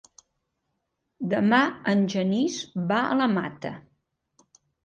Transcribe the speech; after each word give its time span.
Demà 1.33 1.59
en 1.93 2.01
Genís 2.15 2.57
va 2.93 3.03
a 3.11 3.21
la 3.23 3.31
Mata. 3.37 3.75